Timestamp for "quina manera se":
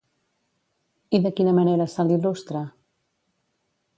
1.41-2.07